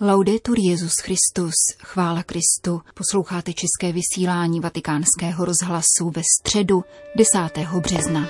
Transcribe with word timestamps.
Laudetur 0.00 0.58
Jezus 0.58 0.92
Christus, 1.02 1.54
chvála 1.78 2.22
Kristu. 2.22 2.82
Posloucháte 2.94 3.52
české 3.52 3.92
vysílání 3.92 4.60
Vatikánského 4.60 5.44
rozhlasu 5.44 6.10
ve 6.10 6.22
středu 6.38 6.84
10. 7.16 7.68
března. 7.80 8.20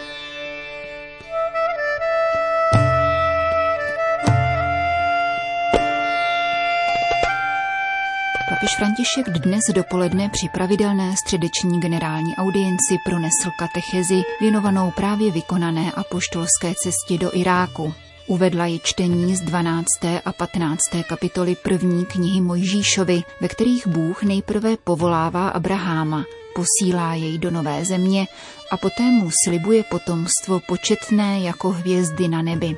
Papež 8.48 8.76
František 8.76 9.28
dnes 9.28 9.62
dopoledne 9.74 10.28
při 10.32 10.48
pravidelné 10.52 11.16
středeční 11.16 11.80
generální 11.80 12.36
audienci 12.36 12.96
pronesl 13.04 13.50
katechezi 13.58 14.22
věnovanou 14.40 14.90
právě 14.90 15.32
vykonané 15.32 15.92
apoštolské 15.92 16.74
cestě 16.82 17.18
do 17.18 17.36
Iráku. 17.36 17.94
Uvedla 18.28 18.66
ji 18.66 18.80
čtení 18.82 19.36
z 19.36 19.40
12. 19.40 19.86
a 20.24 20.32
15. 20.32 20.80
kapitoly 21.08 21.56
první 21.56 22.06
knihy 22.06 22.40
Mojžíšovi, 22.40 23.22
ve 23.40 23.48
kterých 23.48 23.86
Bůh 23.86 24.22
nejprve 24.22 24.76
povolává 24.84 25.48
Abraháma, 25.48 26.24
posílá 26.54 27.14
jej 27.14 27.38
do 27.38 27.50
nové 27.50 27.84
země 27.84 28.26
a 28.70 28.76
poté 28.76 29.02
mu 29.02 29.30
slibuje 29.44 29.84
potomstvo 29.90 30.60
početné 30.60 31.40
jako 31.40 31.70
hvězdy 31.70 32.28
na 32.28 32.42
nebi. 32.42 32.76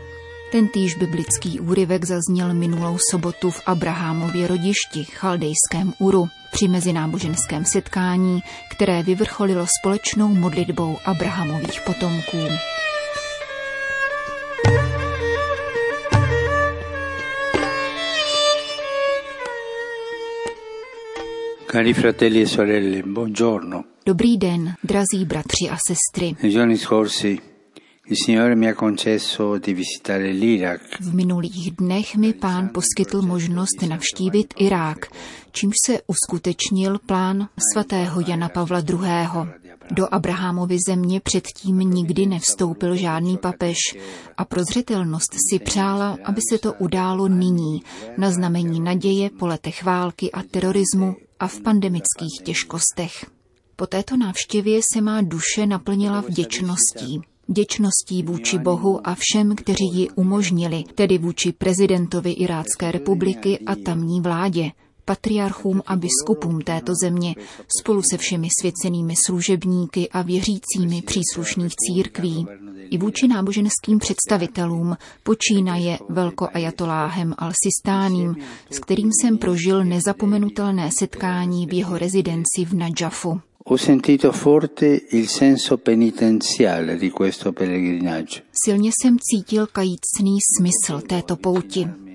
Ten 0.53 0.69
týž 0.69 0.95
biblický 0.95 1.61
úryvek 1.61 2.05
zazněl 2.05 2.55
minulou 2.55 2.98
sobotu 3.11 3.51
v 3.51 3.62
Abrahámově 3.67 4.47
rodišti, 4.47 5.05
chaldejském 5.05 5.92
Uru, 5.98 6.28
při 6.53 6.69
mezináboženském 6.69 7.65
setkání, 7.65 8.42
které 8.70 9.03
vyvrcholilo 9.03 9.67
společnou 9.80 10.28
modlitbou 10.28 10.98
Abrahamových 11.05 11.80
potomků. 11.80 12.39
Cari 21.70 21.92
fratelli 21.92 22.41
e 22.41 22.47
sorelle, 22.47 23.02
buongiorno. 23.02 23.84
Dobrý 24.02 24.38
den, 24.38 24.74
drazí 24.83 25.24
bratři 25.24 25.69
a 25.69 25.77
sestry. 25.77 26.34
Nei 26.41 26.50
giorni 26.50 26.77
scorsi 26.78 27.41
il 28.06 28.16
Signore 28.16 28.55
mi 28.55 28.66
ha 28.66 28.75
concesso 28.75 29.58
di 29.58 29.75
visitare 29.75 30.33
l'Iraq. 30.33 30.80
V 31.00 31.14
minulých 31.14 31.77
dnech 31.77 32.16
mi 32.16 32.33
pán 32.33 32.69
poskytl 32.72 33.22
možnost 33.22 33.83
navštívit 33.88 34.55
Irák, 34.56 35.06
čímž 35.52 35.75
se 35.86 36.00
uskutečnil 36.06 36.98
plán 37.06 37.48
svatého 37.72 38.20
Jana 38.28 38.48
Pavla 38.48 38.80
II. 38.80 38.98
Do 39.91 40.14
Abrahamovy 40.14 40.77
země 40.88 41.20
předtím 41.20 41.78
nikdy 41.78 42.27
nevstoupil 42.27 42.97
žádný 42.97 43.36
papež 43.36 43.77
a 44.36 44.44
prozřetelnost 44.44 45.34
si 45.50 45.58
přála, 45.58 46.19
aby 46.25 46.41
se 46.53 46.58
to 46.58 46.72
událo 46.72 47.28
nyní, 47.28 47.82
na 48.19 48.30
znamení 48.30 48.80
naděje 48.80 49.30
po 49.30 49.47
letech 49.47 49.84
války 49.84 50.32
a 50.32 50.42
terorismu 50.42 51.16
a 51.41 51.48
v 51.48 51.61
pandemických 51.61 52.41
těžkostech. 52.44 53.27
Po 53.77 53.86
této 53.86 54.17
návštěvě 54.17 54.81
se 54.92 55.00
má 55.00 55.22
duše 55.22 55.67
naplnila 55.67 56.20
vděčností. 56.20 57.20
Vděčností 57.48 58.22
vůči 58.22 58.58
Bohu 58.58 59.06
a 59.08 59.17
všem, 59.19 59.56
kteří 59.56 59.91
ji 59.92 60.11
umožnili, 60.11 60.84
tedy 60.94 61.19
vůči 61.19 61.53
prezidentovi 61.53 62.33
Irácké 62.33 62.92
republiky 62.92 63.59
a 63.66 63.75
tamní 63.75 64.20
vládě, 64.20 64.70
patriarchům 65.09 65.83
a 65.87 65.97
biskupům 65.97 66.61
této 66.61 66.92
země, 67.03 67.34
spolu 67.81 68.03
se 68.03 68.17
všemi 68.17 68.48
svěcenými 68.61 69.15
služebníky 69.27 70.09
a 70.09 70.23
věřícími 70.23 71.03
příslušných 71.03 71.73
církví, 71.77 72.47
i 72.91 72.98
vůči 72.98 73.28
náboženským 73.28 73.98
představitelům, 73.98 74.97
počínaje 75.23 75.98
velkoajatoláhem 76.09 77.33
Al-Sistáním, 77.33 78.34
s 78.70 78.78
kterým 78.78 79.11
jsem 79.12 79.39
prožil 79.39 79.84
nezapomenutelné 79.84 80.91
setkání 80.98 81.67
v 81.67 81.72
jeho 81.72 81.98
rezidenci 81.98 82.65
v 82.65 82.72
Najafu. 82.75 83.41
Ho 83.67 83.78
sentito 83.78 84.33
forte 84.33 84.87
il 85.12 85.27
senso 85.27 85.77
penitenziale 85.77 86.97
di 86.97 87.11
questo 87.11 87.53
pellegrinaggio. 87.53 88.43
Silně 88.65 88.91
jsem 88.91 89.16
cítil 89.21 89.66
kajícný 89.66 90.37
smysl 90.56 91.00
této 91.00 91.37
pouti. 91.37 92.07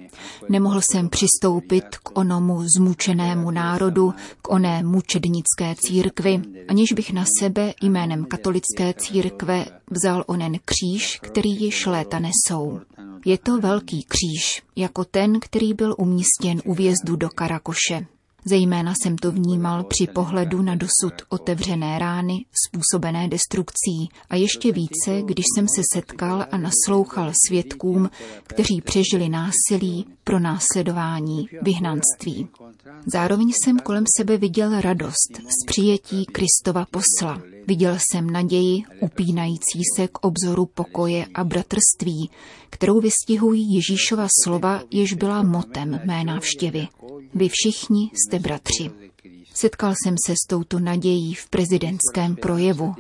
Nemohl 0.50 0.82
jsem 0.82 1.10
přistoupit 1.10 1.84
k 2.04 2.18
onomu 2.18 2.64
zmučenému 2.78 3.52
národu, 3.52 4.14
k 4.42 4.52
oné 4.52 4.84
mučednické 4.84 5.76
církvi, 5.78 6.42
aniž 6.68 6.94
bych 6.94 7.14
na 7.14 7.26
sebe 7.40 7.74
jménem 7.82 8.26
katolické 8.26 8.94
církve 8.94 9.66
vzal 9.92 10.24
onen 10.28 10.54
kříž, 10.66 11.20
který 11.22 11.62
již 11.62 11.86
léta 11.86 12.20
nesou. 12.20 12.80
Je 13.26 13.38
to 13.38 13.58
velký 13.58 14.06
kříž, 14.08 14.64
jako 14.76 15.06
ten, 15.06 15.40
který 15.40 15.74
byl 15.74 15.96
umístěn 15.98 16.62
u 16.66 16.74
vjezdu 16.74 17.16
do 17.16 17.30
Karakoše. 17.30 18.06
Zejména 18.46 18.94
jsem 18.96 19.18
to 19.18 19.32
vnímal 19.32 19.84
při 19.84 20.08
pohledu 20.08 20.62
na 20.62 20.76
dosud 20.76 21.14
otevřené 21.30 22.00
rány 22.00 22.46
způsobené 22.68 23.28
destrukcí 23.28 24.10
a 24.30 24.36
ještě 24.36 24.72
více, 24.72 25.22
když 25.26 25.46
jsem 25.56 25.68
se 25.68 25.82
setkal 25.94 26.46
a 26.52 26.58
naslouchal 26.58 27.32
svědkům, 27.48 28.10
kteří 28.44 28.82
přežili 28.82 29.30
násilí, 29.30 30.06
pro 30.24 30.40
následování, 30.40 31.48
vyhnanství. 31.62 32.48
Zároveň 33.14 33.52
jsem 33.52 33.80
kolem 33.80 34.04
sebe 34.18 34.38
viděl 34.38 34.82
radost 34.82 35.32
z 35.38 35.66
přijetí 35.66 36.26
Kristova 36.26 36.86
posla. 36.92 37.42
Viděl 37.68 37.98
jsem 38.00 38.30
naději 38.30 38.84
upínající 39.02 39.80
se 39.96 40.08
k 40.08 40.26
obzoru 40.26 40.66
pokoje 40.66 41.26
a 41.34 41.44
bratrství, 41.44 42.30
kterou 42.70 43.00
vystihují 43.00 43.74
Ježíšova 43.76 44.28
slova, 44.44 44.82
jež 44.92 45.14
byla 45.14 45.44
motem 45.44 46.00
mé 46.06 46.24
návštěvy. 46.24 46.88
Vy 47.34 47.50
všichni 47.50 48.12
jste 48.14 48.40
bratři. 48.40 49.13
Setkal 49.54 49.94
jsem 50.04 50.16
se 50.28 50.34
s 50.34 50.48
touto 50.50 50.80
nadějí 50.80 51.34
v 51.34 51.50
prezidentském 51.50 52.36
projevu. 52.36 52.94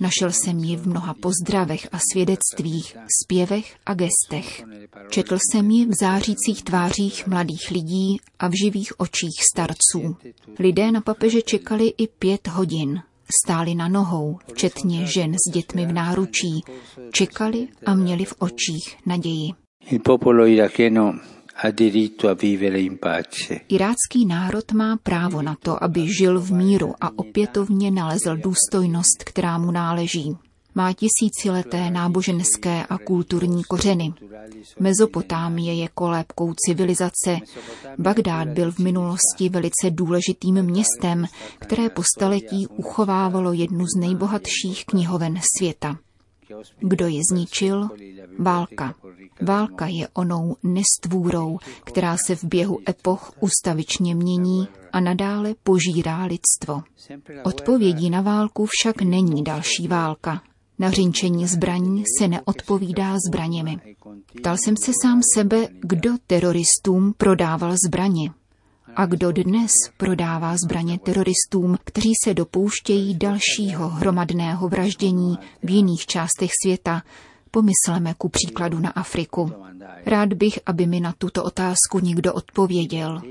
Našel 0.00 0.32
jsem 0.32 0.58
ji 0.58 0.76
v 0.76 0.86
mnoha 0.88 1.14
pozdravech 1.14 1.88
a 1.92 1.98
svědectvích, 2.12 2.96
zpěvech 3.24 3.76
a 3.86 3.94
gestech. 3.94 4.64
Četl 5.10 5.38
jsem 5.38 5.70
ji 5.70 5.86
v 5.86 5.94
zářících 6.00 6.62
tvářích 6.64 7.26
mladých 7.26 7.70
lidí 7.70 8.20
a 8.38 8.48
v 8.48 8.52
živých 8.64 9.00
očích 9.00 9.44
starců. 9.54 10.16
Lidé 10.58 10.92
na 10.92 11.00
papeže 11.00 11.42
čekali 11.42 11.92
i 11.98 12.06
pět 12.06 12.48
hodin. 12.48 13.02
Stáli 13.44 13.74
na 13.74 13.88
nohou, 13.88 14.38
včetně 14.52 15.06
žen 15.06 15.34
s 15.34 15.52
dětmi 15.52 15.86
v 15.86 15.92
náručí. 15.92 16.64
Čekali 17.12 17.68
a 17.86 17.94
měli 17.94 18.24
v 18.24 18.34
očích 18.38 18.96
naději. 19.06 19.50
Popolo 20.04 20.44
Irácký 23.68 24.26
národ 24.26 24.72
má 24.72 24.96
právo 24.96 25.42
na 25.42 25.56
to, 25.62 25.84
aby 25.84 26.14
žil 26.14 26.40
v 26.40 26.52
míru 26.52 26.94
a 27.00 27.18
opětovně 27.18 27.90
nalezl 27.90 28.36
důstojnost, 28.36 29.24
která 29.24 29.58
mu 29.58 29.70
náleží. 29.70 30.36
Má 30.74 30.92
tisícileté 30.92 31.90
náboženské 31.90 32.86
a 32.86 32.98
kulturní 32.98 33.64
kořeny. 33.64 34.12
Mezopotámie 34.80 35.74
je 35.74 35.88
kolébkou 35.94 36.54
civilizace. 36.54 37.38
Bagdád 37.98 38.48
byl 38.48 38.72
v 38.72 38.78
minulosti 38.78 39.48
velice 39.48 39.90
důležitým 39.90 40.62
městem, 40.62 41.26
které 41.58 41.88
po 41.88 42.02
staletí 42.16 42.66
uchovávalo 42.66 43.52
jednu 43.52 43.84
z 43.86 44.00
nejbohatších 44.00 44.84
knihoven 44.84 45.40
světa. 45.56 45.98
Kdo 46.78 47.06
ji 47.06 47.20
zničil? 47.32 47.88
Válka. 48.38 48.94
Válka 49.42 49.86
je 49.86 50.08
onou 50.08 50.56
nestvůrou, 50.62 51.58
která 51.84 52.16
se 52.26 52.36
v 52.36 52.44
běhu 52.44 52.78
epoch 52.88 53.32
ustavičně 53.40 54.14
mění 54.14 54.68
a 54.92 55.00
nadále 55.00 55.54
požírá 55.62 56.24
lidstvo. 56.24 56.82
Odpovědí 57.44 58.10
na 58.10 58.20
válku 58.20 58.66
však 58.70 59.02
není 59.02 59.44
další 59.44 59.88
válka. 59.88 60.42
Na 60.78 60.90
řinčení 60.90 61.46
zbraní 61.46 62.04
se 62.18 62.28
neodpovídá 62.28 63.16
zbraněmi. 63.28 63.76
Ptal 64.36 64.56
jsem 64.56 64.76
se 64.76 64.92
sám 65.02 65.20
sebe, 65.34 65.68
kdo 65.80 66.10
teroristům 66.26 67.14
prodával 67.16 67.74
zbraně. 67.86 68.30
A 68.96 69.06
kdo 69.06 69.32
dnes 69.32 69.70
prodává 69.96 70.56
zbraně 70.64 70.98
teroristům, 70.98 71.76
kteří 71.84 72.12
se 72.24 72.34
dopouštějí 72.34 73.14
dalšího 73.14 73.88
hromadného 73.88 74.68
vraždění 74.68 75.38
v 75.62 75.70
jiných 75.70 76.06
částech 76.06 76.50
světa, 76.62 77.02
pomysleme 77.50 78.14
ku 78.18 78.28
příkladu 78.28 78.78
na 78.78 78.90
Afriku. 78.90 79.52
Rád 80.06 80.32
bych, 80.32 80.58
aby 80.66 80.86
mi 80.86 81.00
na 81.00 81.14
tuto 81.18 81.44
otázku 81.44 81.98
někdo 82.02 82.34
odpověděl. 82.34 83.22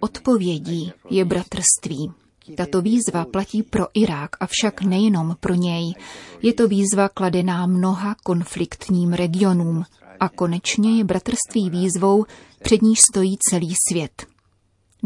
Odpovědí 0.00 0.92
je 1.10 1.24
bratrství. 1.24 2.12
Tato 2.56 2.82
výzva 2.82 3.24
platí 3.24 3.62
pro 3.62 3.86
Irák, 3.94 4.30
avšak 4.40 4.82
nejenom 4.82 5.36
pro 5.40 5.54
něj. 5.54 5.94
Je 6.42 6.52
to 6.52 6.68
výzva 6.68 7.08
kladená 7.08 7.66
mnoha 7.66 8.16
konfliktním 8.24 9.12
regionům. 9.12 9.84
A 10.20 10.28
konečně 10.28 10.98
je 10.98 11.04
bratrství 11.04 11.70
výzvou, 11.70 12.24
před 12.62 12.82
níž 12.82 12.98
stojí 13.10 13.36
celý 13.50 13.74
svět 13.88 14.26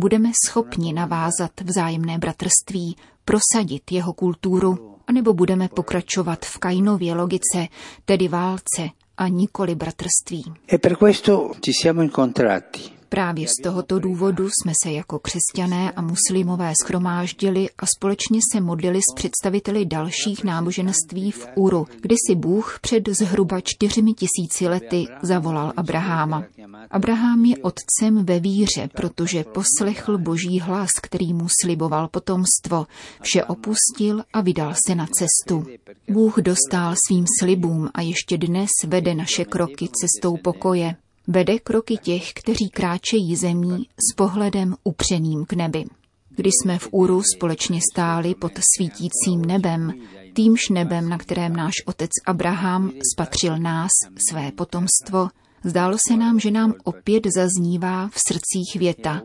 budeme 0.00 0.30
schopni 0.46 0.92
navázat 0.92 1.60
vzájemné 1.64 2.18
bratrství, 2.18 2.96
prosadit 3.24 3.92
jeho 3.92 4.12
kulturu, 4.12 4.96
anebo 5.06 5.34
budeme 5.34 5.68
pokračovat 5.68 6.44
v 6.44 6.58
Kainově 6.58 7.14
logice, 7.14 7.68
tedy 8.04 8.28
válce 8.28 8.88
a 9.16 9.28
nikoli 9.28 9.74
bratrství. 9.74 10.44
E 10.72 10.78
per 10.78 10.96
questo 10.96 11.50
ci 11.60 11.72
siamo 11.72 12.02
incontrati 12.02 12.99
Právě 13.12 13.48
z 13.48 13.62
tohoto 13.62 13.98
důvodu 13.98 14.48
jsme 14.48 14.72
se 14.82 14.92
jako 14.92 15.18
křesťané 15.18 15.92
a 15.92 16.02
muslimové 16.02 16.72
schromáždili 16.82 17.68
a 17.78 17.86
společně 17.86 18.40
se 18.52 18.60
modlili 18.60 18.98
s 18.98 19.14
představiteli 19.14 19.84
dalších 19.84 20.44
náboženství 20.44 21.30
v 21.30 21.48
Uru, 21.54 21.86
kdy 22.00 22.14
si 22.26 22.34
Bůh 22.34 22.78
před 22.82 23.08
zhruba 23.08 23.60
čtyřmi 23.60 24.12
tisíci 24.12 24.68
lety 24.68 25.06
zavolal 25.22 25.72
Abraháma. 25.76 26.44
Abraham 26.90 27.44
je 27.44 27.56
otcem 27.56 28.24
ve 28.24 28.40
víře, 28.40 28.88
protože 28.94 29.44
poslechl 29.44 30.18
boží 30.18 30.60
hlas, 30.60 30.90
který 31.02 31.34
mu 31.34 31.46
sliboval 31.62 32.08
potomstvo, 32.08 32.86
vše 33.22 33.44
opustil 33.44 34.22
a 34.32 34.40
vydal 34.40 34.74
se 34.86 34.94
na 34.94 35.06
cestu. 35.06 35.66
Bůh 36.10 36.36
dostal 36.36 36.94
svým 37.06 37.24
slibům 37.40 37.88
a 37.94 38.00
ještě 38.00 38.38
dnes 38.38 38.70
vede 38.86 39.14
naše 39.14 39.44
kroky 39.44 39.88
cestou 39.88 40.36
pokoje. 40.36 40.96
Vede 41.32 41.58
kroky 41.58 41.96
těch, 41.96 42.32
kteří 42.32 42.68
kráčejí 42.68 43.36
zemí 43.36 43.88
s 44.10 44.14
pohledem 44.16 44.74
upřeným 44.84 45.44
k 45.44 45.52
nebi. 45.52 45.84
Když 46.28 46.52
jsme 46.62 46.78
v 46.78 46.88
Úru 46.90 47.22
společně 47.36 47.80
stáli 47.92 48.34
pod 48.34 48.52
svítícím 48.76 49.44
nebem, 49.46 49.92
týmž 50.32 50.60
nebem, 50.70 51.08
na 51.08 51.18
kterém 51.18 51.56
náš 51.56 51.74
otec 51.86 52.10
Abraham 52.26 52.92
spatřil 53.14 53.58
nás, 53.58 53.90
své 54.30 54.52
potomstvo, 54.52 55.28
zdálo 55.64 55.96
se 56.08 56.16
nám, 56.16 56.40
že 56.40 56.50
nám 56.50 56.74
opět 56.84 57.26
zaznívá 57.34 58.08
v 58.08 58.20
srdcích 58.28 58.76
věta. 58.80 59.22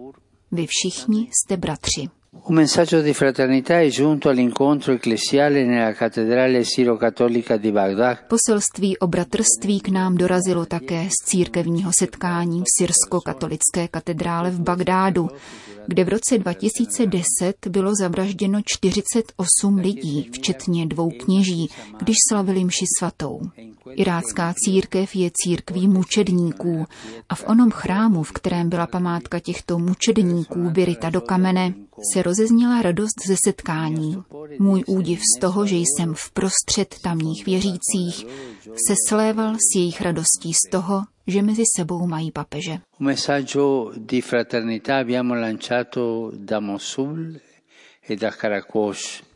Vy 0.51 0.67
všichni 0.67 1.29
jste 1.31 1.57
bratři. 1.57 2.09
Un 2.43 2.53
di 3.01 3.13
fraternità 3.13 3.81
è 3.81 3.89
giunto 3.89 4.29
all'incontro 4.29 4.93
ecclesiale 4.93 5.65
nella 5.65 5.93
cattedrale 5.93 6.63
di 7.57 7.71
Baghdad. 7.71 8.27
Poselství 8.27 8.97
o 8.97 9.07
bratrství 9.07 9.79
k 9.79 9.89
nám 9.89 10.15
dorazilo 10.15 10.65
také 10.65 11.07
z 11.09 11.25
církevního 11.25 11.91
setkání 11.99 12.61
v 12.61 12.69
syrsko-katolické 12.79 13.87
katedrále 13.87 14.51
v 14.51 14.59
Bagdádu, 14.59 15.29
kde 15.87 16.03
v 16.03 16.09
roce 16.09 16.37
2010 16.37 17.67
bylo 17.69 17.91
zavražděno 17.99 18.59
48 18.65 19.75
lidí, 19.75 20.29
včetně 20.31 20.85
dvou 20.85 21.09
kněží, 21.09 21.69
když 21.97 22.15
slavili 22.29 22.63
mši 22.63 22.85
svatou. 22.99 23.39
Irácká 23.95 24.53
církev 24.65 25.15
je 25.15 25.31
církví 25.33 25.87
mučedníků 25.87 26.85
a 27.29 27.35
v 27.35 27.43
onom 27.47 27.71
chrámu, 27.71 28.23
v 28.23 28.31
kterém 28.31 28.69
byla 28.69 28.87
památka 28.87 29.39
těchto 29.39 29.79
mučedníků 29.79 30.69
vyryta 30.69 31.09
do 31.09 31.21
kamene, 31.21 31.73
se 32.13 32.21
rozezněla 32.21 32.81
radost 32.81 33.27
ze 33.27 33.35
setkání. 33.45 34.23
Můj 34.59 34.83
údiv 34.87 35.19
z 35.37 35.39
toho, 35.39 35.65
že 35.65 35.75
jsem 35.75 36.13
v 36.13 36.31
prostřed 36.31 36.95
tamních 37.01 37.45
věřících, 37.45 38.25
se 38.87 38.93
sléval 39.07 39.55
s 39.55 39.75
jejich 39.75 40.01
radostí 40.01 40.53
z 40.53 40.69
toho, 40.71 41.01
že 41.27 41.41
mezi 41.41 41.63
sebou 41.77 42.07
mají 42.07 42.31
papeže. 42.31 42.77
Un 42.99 43.05
messaggio 43.05 43.91
di 43.97 44.21
fraternità 44.21 44.99
abbiamo 44.99 45.33
lanciato 45.35 46.31
da 46.35 46.59
Mosul. 46.59 47.17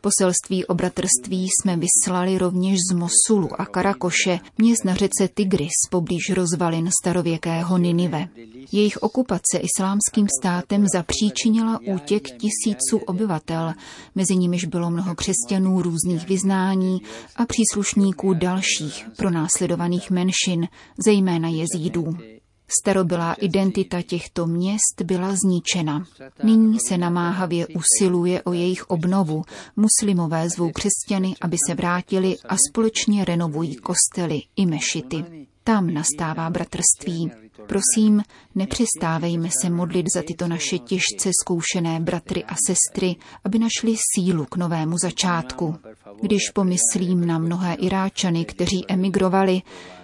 Poselství 0.00 0.66
o 0.66 0.74
bratrství 0.74 1.48
jsme 1.48 1.76
vyslali 1.76 2.38
rovněž 2.38 2.78
z 2.90 2.94
Mosulu 2.94 3.60
a 3.60 3.66
Karakoše, 3.66 4.38
měst 4.58 4.84
na 4.84 4.94
řece 4.94 5.28
Tigris, 5.34 5.72
poblíž 5.90 6.30
rozvalin 6.34 6.90
starověkého 7.02 7.78
Ninive. 7.78 8.28
Jejich 8.72 8.96
okupace 8.96 9.58
islámským 9.58 10.26
státem 10.40 10.86
zapříčinila 10.94 11.80
útěk 11.94 12.22
tisíců 12.22 12.98
obyvatel, 13.06 13.72
mezi 14.14 14.36
nimiž 14.36 14.64
bylo 14.64 14.90
mnoho 14.90 15.14
křesťanů 15.14 15.82
různých 15.82 16.28
vyznání 16.28 16.98
a 17.36 17.46
příslušníků 17.46 18.34
dalších 18.34 19.06
pronásledovaných 19.16 20.10
menšin, 20.10 20.68
zejména 21.06 21.48
jezídů. 21.48 22.39
Starobylá 22.78 23.32
identita 23.32 24.02
těchto 24.02 24.46
měst 24.46 25.02
byla 25.04 25.34
zničena. 25.44 26.04
Nyní 26.42 26.78
se 26.88 26.98
namáhavě 26.98 27.66
usiluje 27.66 28.42
o 28.42 28.52
jejich 28.52 28.90
obnovu. 28.90 29.42
Muslimové 29.76 30.48
zvou 30.48 30.70
křesťany, 30.72 31.34
aby 31.40 31.56
se 31.66 31.74
vrátili 31.74 32.36
a 32.48 32.56
společně 32.68 33.24
renovují 33.24 33.76
kostely 33.76 34.42
i 34.56 34.66
mešity. 34.66 35.24
Tam 35.64 35.94
nastává 35.94 36.50
bratrství. 36.50 37.30
Prosím, 37.66 38.22
nepřestávejme 38.54 39.48
se 39.62 39.70
modlit 39.70 40.06
za 40.14 40.22
tyto 40.22 40.48
naše 40.48 40.78
těžce 40.78 41.30
zkoušené 41.42 42.00
bratry 42.00 42.44
a 42.44 42.54
sestry, 42.66 43.16
aby 43.44 43.58
našli 43.58 43.94
sílu 44.14 44.44
k 44.44 44.56
novému 44.56 44.98
začátku. 44.98 45.76
Když 46.22 46.50
pomyslím 46.54 47.26
na 47.26 47.38
mnohé 47.38 47.74
Iráčany, 47.74 48.44
kteří 48.44 48.84
emigrovali, 48.88 49.62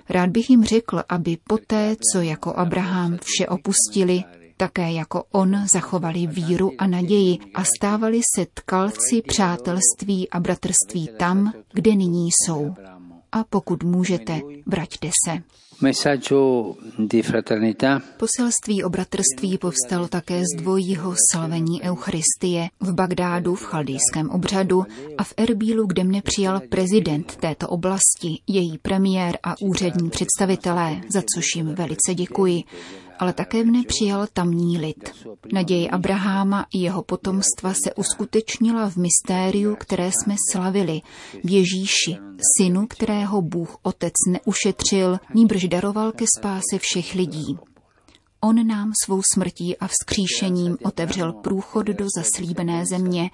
rád 0.09 0.31
bych 0.31 0.51
jim 0.51 0.65
řekl, 0.65 1.03
aby 1.09 1.39
poté, 1.49 1.97
co 2.13 2.21
jako 2.21 2.53
Abraham 2.53 3.19
vše 3.23 3.47
opustili, 3.47 4.25
také 4.57 4.93
jako 4.93 5.25
on 5.33 5.67
zachovali 5.67 6.27
víru 6.27 6.73
a 6.79 6.87
naději 6.87 7.39
a 7.55 7.65
stávali 7.65 8.21
se 8.35 8.47
tkalci 8.55 9.23
přátelství 9.23 10.31
a 10.31 10.41
bratrství 10.41 11.09
tam, 11.19 11.53
kde 11.73 11.95
nyní 11.95 12.29
jsou. 12.33 12.75
A 13.37 13.45
pokud 13.45 13.83
můžete, 13.83 14.41
vraťte 14.67 15.11
se. 15.27 15.43
Poselství 18.17 18.85
o 18.85 18.89
bratrství 18.89 19.59
povstalo 19.59 20.09
také 20.09 20.41
z 20.41 20.57
dvojího 20.57 21.15
slavení 21.33 21.83
Eucharistie 21.83 22.69
v 22.81 22.95
Bagdádu 22.95 23.55
v 23.55 23.65
chaldijském 23.65 24.31
obřadu 24.31 24.85
a 25.19 25.25
v 25.25 25.35
Erbílu, 25.37 25.87
kde 25.87 26.05
mne 26.05 26.23
přijal 26.23 26.61
prezident 26.69 27.37
této 27.37 27.69
oblasti, 27.69 28.39
její 28.47 28.79
premiér 28.79 29.39
a 29.43 29.55
úřední 29.61 30.11
představitelé, 30.11 31.01
za 31.09 31.23
což 31.35 31.45
jim 31.57 31.75
velice 31.75 32.15
děkuji 32.15 32.65
ale 33.19 33.33
také 33.33 33.65
mne 33.65 33.83
přijal 33.87 34.27
tamní 34.33 34.79
lid. 34.79 35.27
Naděje 35.53 35.91
Abraháma 35.91 36.67
i 36.75 36.79
jeho 36.79 37.03
potomstva 37.03 37.75
se 37.75 37.95
uskutečnila 37.95 38.91
v 38.91 38.97
mystériu, 38.97 39.77
které 39.77 40.11
jsme 40.13 40.35
slavili, 40.53 41.01
v 41.45 41.51
Ježíši, 41.51 42.17
synu, 42.59 42.87
kterého 42.87 43.43
Bůh 43.43 43.77
Otec 43.83 44.15
neušetřil, 44.29 45.19
níbrž 45.35 45.65
daroval 45.65 46.13
ke 46.13 46.25
spáse 46.39 46.79
všech 46.79 47.15
lidí. 47.15 47.59
On 48.41 48.67
nám 48.67 48.93
svou 49.05 49.23
smrtí 49.35 49.77
a 49.77 49.87
vzkříšením 49.87 50.77
otevřel 50.85 51.33
průchod 51.33 51.87
do 51.87 52.07
zaslíbené 52.19 52.85
země, 52.87 53.31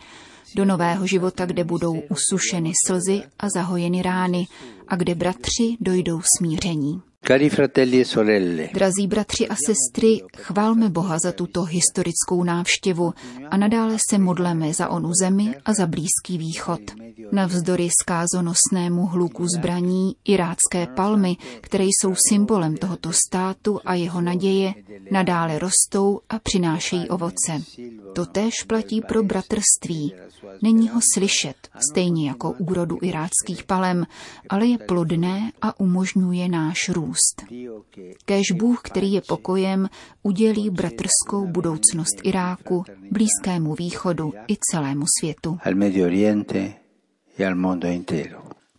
do 0.56 0.64
nového 0.64 1.06
života, 1.06 1.46
kde 1.46 1.64
budou 1.64 2.00
usušeny 2.00 2.72
slzy 2.86 3.22
a 3.38 3.48
zahojeny 3.54 4.02
rány 4.02 4.46
a 4.88 4.96
kde 4.96 5.14
bratři 5.14 5.76
dojdou 5.80 6.20
smíření. 6.38 7.02
E 7.32 8.68
Drazí 8.74 9.06
bratři 9.06 9.48
a 9.48 9.54
sestry, 9.66 10.20
chválme 10.36 10.88
Boha 10.90 11.18
za 11.18 11.32
tuto 11.32 11.62
historickou 11.62 12.44
návštěvu 12.44 13.14
a 13.50 13.56
nadále 13.56 13.96
se 14.10 14.18
modleme 14.18 14.74
za 14.74 14.88
onu 14.88 15.10
zemi 15.20 15.54
a 15.64 15.74
za 15.74 15.86
Blízký 15.86 16.38
východ. 16.38 16.80
Navzdory 17.32 17.88
skázonosnému 18.02 19.06
hluku 19.06 19.46
zbraní, 19.56 20.16
irácké 20.24 20.86
palmy, 20.86 21.36
které 21.60 21.84
jsou 21.84 22.14
symbolem 22.28 22.76
tohoto 22.76 23.10
státu 23.12 23.80
a 23.84 23.94
jeho 23.94 24.20
naděje, 24.20 24.74
nadále 25.10 25.58
rostou 25.58 26.20
a 26.28 26.38
přinášejí 26.38 27.08
ovoce. 27.08 27.62
To 28.14 28.26
též 28.26 28.54
platí 28.66 29.00
pro 29.00 29.22
bratrství. 29.22 30.14
Není 30.62 30.88
ho 30.88 31.00
slyšet, 31.14 31.56
stejně 31.90 32.28
jako 32.28 32.50
úrodu 32.50 32.98
iráckých 33.02 33.64
palem, 33.66 34.06
ale 34.48 34.66
je 34.66 34.78
plodné 34.78 35.52
a 35.62 35.80
umožňuje 35.80 36.48
náš 36.48 36.88
růst. 36.88 37.21
Kéž 38.24 38.52
Bůh, 38.52 38.80
který 38.84 39.12
je 39.12 39.20
pokojem, 39.20 39.88
udělí 40.22 40.70
bratrskou 40.70 41.46
budoucnost 41.46 42.16
Iráku, 42.22 42.84
Blízkému 43.10 43.74
východu 43.74 44.32
i 44.48 44.56
celému 44.70 45.04
světu. 45.20 45.58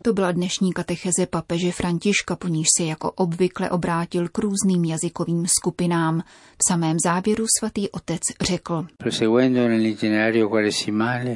To 0.03 0.13
byla 0.13 0.31
dnešní 0.31 0.73
katecheze 0.73 1.25
papeže 1.25 1.71
Františka, 1.71 2.35
po 2.35 2.47
níž 2.47 2.67
se 2.77 2.83
jako 2.83 3.11
obvykle 3.11 3.69
obrátil 3.69 4.27
k 4.27 4.37
různým 4.37 4.85
jazykovým 4.85 5.45
skupinám. 5.47 6.23
V 6.57 6.71
samém 6.71 6.97
závěru 7.03 7.45
svatý 7.59 7.89
otec 7.89 8.21
řekl, 8.41 8.85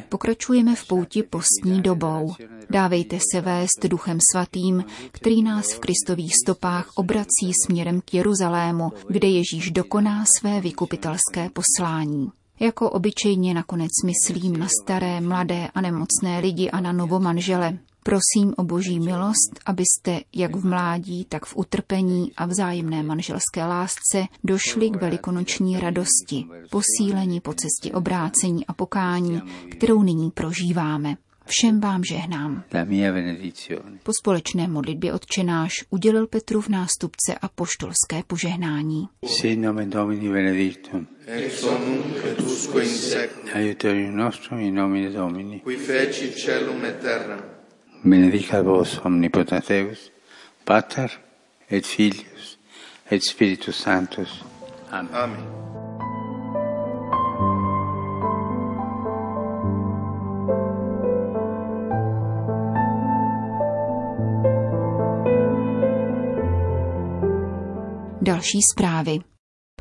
pokračujeme 0.10 0.76
v 0.76 0.88
pouti 0.88 1.24
postní 1.24 1.82
dobou. 1.82 2.34
Dávejte 2.70 3.18
se 3.32 3.42
vést 3.42 3.86
duchem 3.88 4.18
svatým, 4.34 4.86
který 5.12 5.44
nás 5.44 5.74
v 5.74 5.80
Kristových 5.80 6.34
stopách 6.46 6.90
obrací 6.96 7.52
směrem 7.66 8.02
k 8.02 8.14
Jeruzalému, 8.14 8.92
kde 9.08 9.28
Ježíš 9.28 9.72
dokoná 9.72 10.26
své 10.40 10.62
vykupitelské 10.62 11.50
poslání. 11.50 12.32
Jako 12.60 12.90
obyčejně 12.90 13.54
nakonec 13.54 13.92
myslím 14.06 14.58
na 14.58 14.68
staré, 14.82 15.22
mladé 15.22 15.68
a 15.76 15.82
nemocné 15.82 16.40
lidi 16.40 16.70
a 16.70 16.80
na 16.80 16.92
novomanžele. 16.92 17.78
Prosím 18.08 18.54
o 18.58 18.64
boží 18.64 19.00
milost, 19.00 19.60
abyste 19.66 20.20
jak 20.36 20.56
v 20.56 20.66
mládí, 20.66 21.26
tak 21.26 21.46
v 21.46 21.58
utrpení 21.58 22.32
a 22.38 22.46
vzájemné 22.46 23.04
manželské 23.04 23.66
lásce 23.66 24.26
došli 24.44 24.90
k 24.90 25.02
velikonoční 25.02 25.80
radosti, 25.80 26.46
posílení 26.70 27.40
po 27.42 27.54
cestě 27.54 27.96
obrácení 27.96 28.66
a 28.66 28.74
pokání, 28.74 29.42
kterou 29.72 30.04
nyní 30.04 30.32
prožíváme. 30.32 31.18
Všem 31.46 31.80
vám 31.80 32.04
žehnám. 32.04 32.64
Po 34.04 34.12
společné 34.22 34.68
modlitbě 34.68 35.14
odčenáš 35.14 35.74
udělil 35.90 36.28
Petru 36.28 36.62
v 36.62 36.70
nástupce 36.70 37.36
a 37.42 37.48
poštolské 37.48 38.24
požehnání. 38.28 39.10
Nomen 39.56 39.90
Domini 39.90 40.30
benedictum. 40.30 41.08
ex 41.26 41.64
hoc 41.64 41.80
nunc 41.80 42.16
et 42.32 42.40
usque 42.40 42.84
in 42.84 42.90
seculum, 42.90 43.50
Aiuterium 43.54 44.16
nostrum 44.16 44.60
in 44.60 44.76
nomine 44.76 45.10
Domini. 45.10 45.60
qui 45.60 45.76
feci 45.78 46.32
celum 46.32 46.86
et 46.86 47.00
terra. 47.00 47.57
Benedicat 48.04 48.66
vos 48.66 49.00
omnipotens 49.06 49.68
Deus, 49.68 50.12
Pater 50.66 51.10
et 51.70 51.86
Filius 51.86 52.58
et 53.12 53.22
Spiritus 53.22 53.76
Sanctus. 53.76 54.44
Amen. 54.92 55.16
Amen. 55.16 55.68
Další 68.22 68.60
zprávy. 68.74 69.20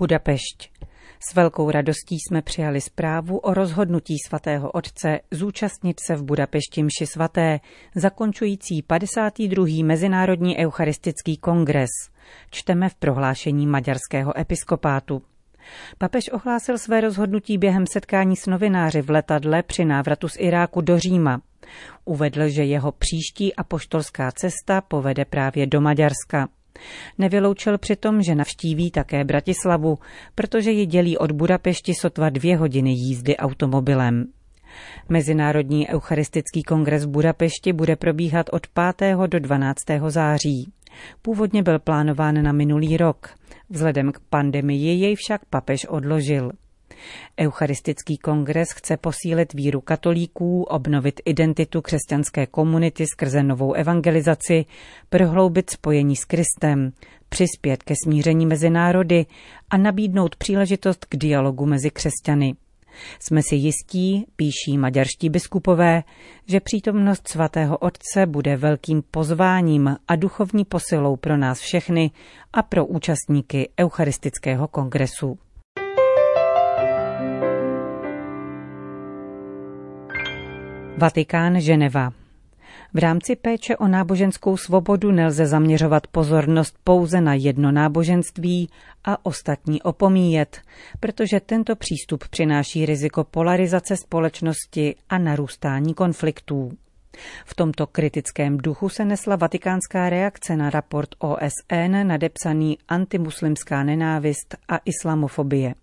Budapešť. 0.01 0.86
S 1.21 1.35
velkou 1.35 1.71
radostí 1.71 2.17
jsme 2.19 2.43
přijali 2.43 2.81
zprávu 2.81 3.39
o 3.39 3.55
rozhodnutí 3.55 4.15
svatého 4.27 4.71
otce 4.71 5.21
zúčastnit 5.31 6.01
se 6.01 6.17
v 6.17 6.23
Budapešti 6.23 6.83
mši 6.83 7.07
svaté, 7.07 7.61
zakončující 7.95 8.83
52. 8.83 9.67
Mezinárodní 9.85 10.59
eucharistický 10.59 11.37
kongres. 11.37 11.91
Čteme 12.51 12.89
v 12.89 12.95
prohlášení 12.95 13.67
maďarského 13.67 14.39
episkopátu. 14.39 15.23
Papež 15.99 16.29
ohlásil 16.33 16.79
své 16.79 17.01
rozhodnutí 17.01 17.59
během 17.59 17.85
setkání 17.93 18.37
s 18.37 18.47
novináři 18.47 19.03
v 19.03 19.11
letadle 19.11 19.63
při 19.63 19.85
návratu 19.85 20.29
z 20.29 20.37
Iráku 20.39 20.81
do 20.81 20.99
Říma. 20.99 21.41
Uvedl, 22.05 22.49
že 22.49 22.65
jeho 22.65 22.93
příští 22.93 23.55
apoštolská 23.55 24.33
cesta 24.33 24.81
povede 24.81 25.25
právě 25.25 25.67
do 25.67 25.81
Maďarska. 25.81 26.49
Nevyloučil 27.19 27.79
přitom, 27.79 28.23
že 28.23 28.35
navštíví 28.35 28.91
také 28.91 29.25
Bratislavu, 29.25 29.99
protože 30.35 30.71
ji 30.71 30.87
dělí 30.87 31.19
od 31.19 31.33
Budapešti 31.33 31.95
sotva 31.95 32.31
dvě 32.31 32.57
hodiny 32.57 32.91
jízdy 32.91 33.37
automobilem. 33.37 34.25
Mezinárodní 35.09 35.89
eucharistický 35.89 36.63
kongres 36.63 37.05
v 37.05 37.09
Budapešti 37.09 37.73
bude 37.73 37.97
probíhat 37.97 38.47
od 38.53 38.67
5. 38.99 39.17
do 39.27 39.41
12. 39.41 39.79
září. 40.09 40.73
Původně 41.23 41.63
byl 41.63 41.79
plánován 41.79 42.43
na 42.43 42.53
minulý 42.53 42.97
rok. 42.97 43.35
Vzhledem 43.71 44.13
k 44.13 44.21
pandemii 44.31 45.01
jej 45.01 45.15
však 45.15 45.45
papež 45.45 45.85
odložil. 45.85 46.51
Eucharistický 47.41 48.19
kongres 48.19 48.69
chce 48.71 48.97
posílit 48.97 49.53
víru 49.53 49.81
katolíků, 49.81 50.63
obnovit 50.63 51.21
identitu 51.25 51.83
křesťanské 51.83 52.47
komunity 52.47 53.07
skrze 53.07 53.43
novou 53.43 53.73
evangelizaci, 53.73 54.65
prohloubit 55.09 55.71
spojení 55.71 56.17
s 56.17 56.25
Kristem, 56.25 56.93
přispět 57.29 57.83
ke 57.83 57.95
smíření 58.05 58.47
mezi 58.47 58.71
národy 58.71 59.27
a 59.71 59.77
nabídnout 59.77 60.37
příležitost 60.37 61.05
k 61.05 61.17
dialogu 61.17 61.67
mezi 61.67 61.91
křesťany. 61.91 62.55
Jsme 63.21 63.43
si 63.43 63.57
jistí, 63.57 64.27
píší 64.37 64.79
maďarští 64.79 65.29
biskupové, 65.29 66.03
že 66.47 66.61
přítomnost 66.61 67.29
svatého 67.29 67.79
Otce 67.79 68.27
bude 68.27 68.57
velkým 68.57 69.03
pozváním 69.11 69.97
a 70.09 70.17
duchovní 70.17 70.65
posilou 70.65 71.17
pro 71.17 71.37
nás 71.37 71.61
všechny 71.61 72.11
a 72.53 72.63
pro 72.63 72.87
účastníky 72.87 73.69
Eucharistického 73.81 74.69
kongresu. 74.69 75.39
Vatikán 80.99 81.61
Ženeva 81.61 82.13
v 82.95 82.99
rámci 82.99 83.37
péče 83.37 83.77
o 83.77 83.89
náboženskou 83.89 84.57
svobodu 84.57 85.11
nelze 85.11 85.47
zaměřovat 85.47 86.07
pozornost 86.07 86.77
pouze 86.85 87.21
na 87.21 87.35
jedno 87.35 87.73
náboženství 87.73 88.71
a 89.05 89.27
ostatní 89.27 89.83
opomíjet, 89.83 90.61
protože 91.01 91.41
tento 91.41 91.77
přístup 91.77 92.29
přináší 92.29 92.87
riziko 92.87 93.25
polarizace 93.25 93.97
společnosti 93.97 94.95
a 95.09 95.19
narůstání 95.19 95.95
konfliktů. 95.95 96.73
V 97.45 97.55
tomto 97.55 97.87
kritickém 97.87 98.59
duchu 98.59 98.89
se 98.89 99.05
nesla 99.05 99.37
vatikánská 99.37 100.11
reakce 100.11 100.57
na 100.57 100.71
raport 100.71 101.09
OSN 101.19 101.93
nadepsaný 102.03 102.79
Antimuslimská 102.89 103.83
nenávist 103.83 104.55
a 104.69 104.79
islamofobie. 104.85 105.75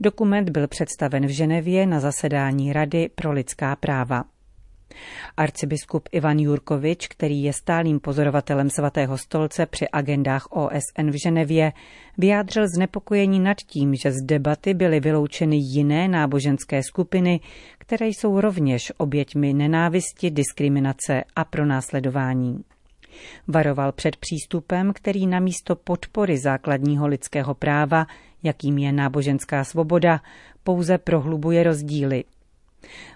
Dokument 0.00 0.50
byl 0.50 0.68
představen 0.68 1.26
v 1.26 1.30
Ženevě 1.30 1.86
na 1.86 2.00
zasedání 2.00 2.72
Rady 2.72 3.10
pro 3.14 3.32
lidská 3.32 3.76
práva. 3.76 4.24
Arcibiskup 5.36 6.08
Ivan 6.12 6.38
Jurkovič, 6.38 7.08
který 7.08 7.42
je 7.42 7.52
stálým 7.52 8.00
pozorovatelem 8.00 8.70
svatého 8.70 9.18
stolce 9.18 9.66
při 9.66 9.88
agendách 9.88 10.46
OSN 10.50 11.10
v 11.10 11.22
Ženevě, 11.22 11.72
vyjádřil 12.18 12.68
znepokojení 12.76 13.40
nad 13.40 13.56
tím, 13.56 13.94
že 13.94 14.12
z 14.12 14.22
debaty 14.24 14.74
byly 14.74 15.00
vyloučeny 15.00 15.56
jiné 15.56 16.08
náboženské 16.08 16.82
skupiny, 16.82 17.40
které 17.78 18.06
jsou 18.06 18.40
rovněž 18.40 18.92
oběťmi 18.96 19.52
nenávisti, 19.52 20.30
diskriminace 20.30 21.24
a 21.36 21.44
pronásledování. 21.44 22.64
Varoval 23.48 23.92
před 23.92 24.16
přístupem, 24.16 24.92
který 24.92 25.26
namísto 25.26 25.76
podpory 25.76 26.38
základního 26.38 27.06
lidského 27.06 27.54
práva, 27.54 28.06
jakým 28.42 28.78
je 28.78 28.92
náboženská 28.92 29.64
svoboda, 29.64 30.20
pouze 30.64 30.98
prohlubuje 30.98 31.62
rozdíly. 31.62 32.24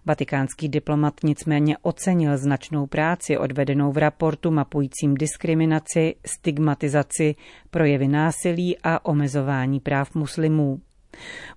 Vatikánský 0.06 0.68
diplomat 0.68 1.14
nicméně 1.24 1.76
ocenil 1.82 2.38
značnou 2.38 2.86
práci 2.86 3.38
odvedenou 3.38 3.92
v 3.92 3.98
raportu 3.98 4.50
mapujícím 4.50 5.14
diskriminaci, 5.14 6.14
stigmatizaci, 6.26 7.34
projevy 7.70 8.08
násilí 8.08 8.78
a 8.82 9.04
omezování 9.04 9.80
práv 9.80 10.14
muslimů. 10.14 10.80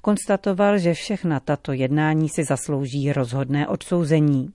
Konstatoval, 0.01 0.77
že 0.77 0.93
všechna 0.93 1.39
tato 1.39 1.72
jednání 1.72 2.29
si 2.29 2.43
zaslouží 2.43 3.13
rozhodné 3.13 3.67
odsouzení. 3.67 4.50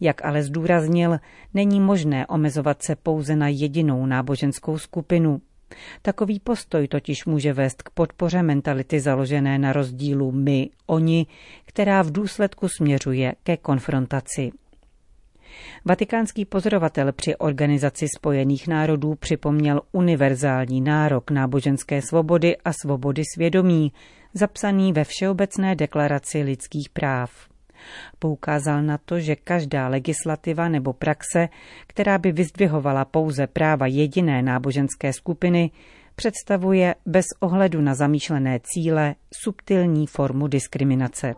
Jak 0.00 0.24
ale 0.24 0.42
zdůraznil, 0.42 1.18
není 1.54 1.80
možné 1.80 2.26
omezovat 2.26 2.82
se 2.82 2.96
pouze 2.96 3.36
na 3.36 3.48
jedinou 3.48 4.06
náboženskou 4.06 4.78
skupinu. 4.78 5.40
Takový 6.02 6.40
postoj 6.40 6.88
totiž 6.88 7.24
může 7.24 7.52
vést 7.52 7.82
k 7.82 7.90
podpoře 7.90 8.42
mentality 8.42 9.00
založené 9.00 9.58
na 9.58 9.72
rozdílu 9.72 10.32
my, 10.32 10.70
oni, 10.86 11.26
která 11.64 12.02
v 12.02 12.12
důsledku 12.12 12.68
směřuje 12.68 13.34
ke 13.42 13.56
konfrontaci. 13.56 14.50
Vatikánský 15.84 16.44
pozorovatel 16.44 17.12
při 17.12 17.36
Organizaci 17.36 18.06
spojených 18.16 18.68
národů 18.68 19.14
připomněl 19.14 19.80
univerzální 19.92 20.80
nárok 20.80 21.30
náboženské 21.30 22.02
svobody 22.02 22.56
a 22.56 22.72
svobody 22.72 23.22
svědomí, 23.34 23.92
zapsaný 24.34 24.92
ve 24.92 25.04
Všeobecné 25.04 25.76
deklaraci 25.76 26.42
lidských 26.42 26.88
práv. 26.88 27.48
Poukázal 28.18 28.82
na 28.82 28.98
to, 28.98 29.20
že 29.20 29.36
každá 29.36 29.88
legislativa 29.88 30.68
nebo 30.68 30.92
praxe, 30.92 31.48
která 31.86 32.18
by 32.18 32.32
vyzdvihovala 32.32 33.04
pouze 33.04 33.46
práva 33.46 33.86
jediné 33.86 34.42
náboženské 34.42 35.12
skupiny, 35.12 35.70
představuje 36.14 36.94
bez 37.06 37.26
ohledu 37.40 37.80
na 37.80 37.94
zamýšlené 37.94 38.60
cíle 38.62 39.14
subtilní 39.34 40.06
formu 40.06 40.46
diskriminace. 40.46 41.34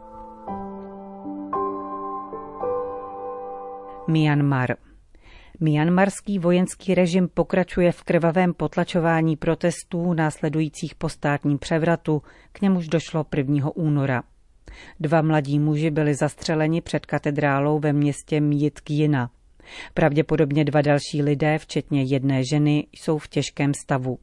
Myanmar 4.08 4.76
Myanmarský 5.60 6.38
vojenský 6.38 6.94
režim 6.94 7.28
pokračuje 7.28 7.92
v 7.92 8.02
krvavém 8.02 8.54
potlačování 8.54 9.36
protestů 9.36 10.12
následujících 10.12 10.94
po 10.94 11.08
státním 11.08 11.58
převratu, 11.58 12.22
k 12.52 12.60
němuž 12.60 12.88
došlo 12.88 13.26
1. 13.36 13.70
února. 13.76 14.22
Dva 15.00 15.22
mladí 15.22 15.58
muži 15.58 15.90
byli 15.90 16.14
zastřeleni 16.14 16.80
před 16.80 17.06
katedrálou 17.06 17.78
ve 17.78 17.92
městě 17.92 18.40
Mjitkjina. 18.40 19.30
Pravděpodobně 19.94 20.64
dva 20.64 20.82
další 20.82 21.22
lidé, 21.22 21.58
včetně 21.58 22.02
jedné 22.02 22.44
ženy, 22.44 22.86
jsou 22.92 23.18
v 23.18 23.28
těžkém 23.28 23.74
stavu. 23.74 24.18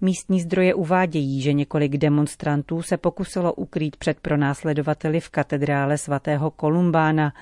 Místní 0.00 0.40
zdroje 0.40 0.74
uvádějí, 0.74 1.42
že 1.42 1.52
několik 1.52 1.96
demonstrantů 1.96 2.82
se 2.82 2.96
pokusilo 2.96 3.52
ukrýt 3.52 3.96
před 3.96 4.20
pronásledovateli 4.20 5.20
v 5.20 5.30
katedrále 5.30 5.98
svatého 5.98 6.50
Kolumbána, 6.50 7.32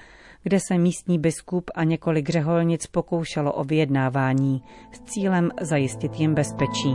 kde 0.42 0.58
se 0.60 0.78
místní 0.78 1.18
biskup 1.18 1.70
a 1.74 1.84
několik 1.84 2.28
řeholnic 2.28 2.86
pokoušelo 2.86 3.52
o 3.52 3.64
vyjednávání 3.64 4.62
s 4.92 5.00
cílem 5.00 5.50
zajistit 5.60 6.20
jim 6.20 6.34
bezpečí. 6.34 6.94